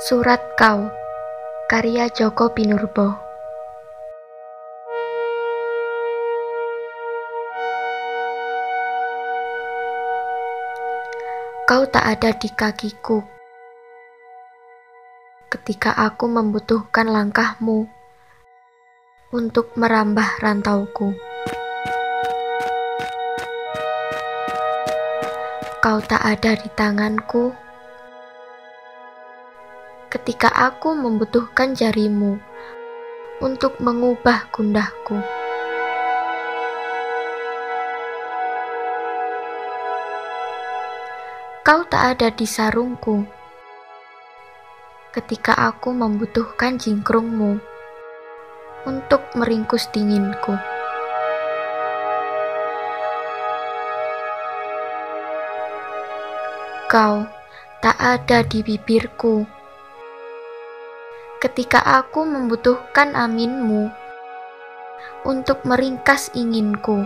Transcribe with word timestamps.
Surat 0.00 0.40
Kau 0.56 0.88
Karya 1.68 2.08
Joko 2.08 2.48
Pinurbo. 2.48 3.12
Kau 11.68 11.84
tak 11.92 12.08
ada 12.08 12.32
di 12.32 12.48
kakiku. 12.48 13.20
Ketika 15.52 15.92
aku 15.92 16.24
membutuhkan 16.24 17.12
langkahmu 17.12 17.84
untuk 19.36 19.76
merambah 19.76 20.40
rantauku. 20.40 21.12
Kau 25.84 26.00
tak 26.00 26.24
ada 26.24 26.56
di 26.56 26.72
tanganku 26.72 27.71
ketika 30.22 30.54
aku 30.54 30.94
membutuhkan 30.94 31.74
jarimu 31.74 32.38
untuk 33.42 33.74
mengubah 33.82 34.46
gundahku. 34.54 35.18
Kau 41.66 41.82
tak 41.90 42.14
ada 42.14 42.30
di 42.30 42.46
sarungku 42.46 43.26
ketika 45.10 45.58
aku 45.58 45.90
membutuhkan 45.90 46.78
jingkrungmu 46.78 47.58
untuk 48.86 49.26
meringkus 49.34 49.90
dinginku. 49.90 50.54
Kau 56.86 57.26
tak 57.82 57.98
ada 57.98 58.46
di 58.46 58.62
bibirku 58.62 59.61
ketika 61.42 61.82
aku 61.82 62.22
membutuhkan 62.22 63.18
aminmu 63.18 63.90
untuk 65.26 65.66
meringkas 65.66 66.30
inginku. 66.38 67.02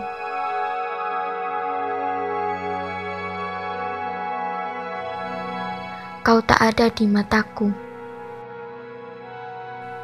Kau 6.20 6.44
tak 6.44 6.60
ada 6.60 6.92
di 6.92 7.08
mataku 7.08 7.72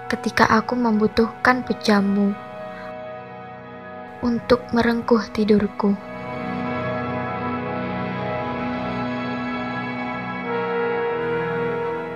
ketika 0.08 0.48
aku 0.48 0.80
membutuhkan 0.80 1.60
pejamu 1.68 2.32
untuk 4.24 4.64
merengkuh 4.72 5.28
tidurku. 5.36 5.92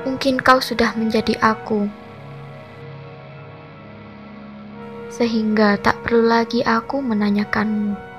Mungkin 0.09 0.41
kau 0.41 0.65
sudah 0.65 0.97
menjadi 0.97 1.37
aku 1.45 2.06
sehingga 5.13 5.79
tak 5.81 6.03
perlu 6.07 6.27
lagi 6.27 6.63
aku 6.67 7.03
menanyakanmu. 7.03 8.16